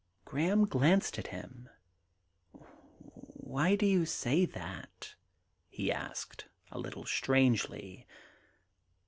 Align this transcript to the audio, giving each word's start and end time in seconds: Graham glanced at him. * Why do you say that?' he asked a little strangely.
Graham 0.25 0.65
glanced 0.65 1.19
at 1.19 1.27
him. 1.27 1.69
* 2.53 2.99
Why 3.11 3.75
do 3.75 3.85
you 3.85 4.07
say 4.07 4.45
that?' 4.47 5.13
he 5.69 5.91
asked 5.91 6.47
a 6.71 6.79
little 6.79 7.05
strangely. 7.05 8.07